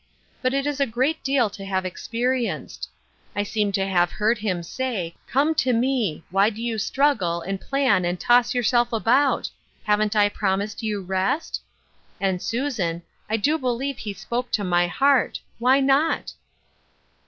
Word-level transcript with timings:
But 0.41 0.55
it 0.55 0.65
is 0.65 0.79
a 0.79 0.87
great 0.87 1.23
deal 1.23 1.47
to 1.51 1.63
have 1.63 1.85
experienced. 1.85 2.89
I 3.35 3.43
seem 3.43 3.71
to 3.73 3.85
have 3.87 4.09
heard 4.09 4.39
him 4.39 4.63
say, 4.63 5.13
Come 5.27 5.53
to 5.61 5.73
me. 5.73 6.23
Why 6.31 6.49
do 6.49 6.59
you 6.59 6.79
struggle 6.79 7.41
and 7.41 7.61
plan 7.61 8.03
and 8.03 8.19
toss 8.19 8.55
yourself 8.55 8.91
about? 8.91 9.51
Haven't 9.83 10.15
I 10.15 10.27
prom 10.27 10.61
ised 10.61 10.81
you 10.81 11.03
rest?'' 11.03 11.61
And, 12.19 12.41
Susan, 12.41 13.03
I 13.29 13.37
do 13.37 13.59
believe 13.59 13.99
he 13.99 14.15
Bpoke 14.15 14.49
to 14.53 14.63
my 14.63 14.87
heart; 14.87 15.39
why 15.59 15.79
not? 15.79 16.33